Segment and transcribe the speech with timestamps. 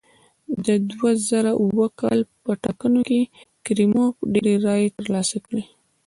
[0.65, 3.21] د دوه زره اووه کال په ټاکنو کې
[3.65, 5.63] کریموف ډېرې رایې ترلاسه کړې.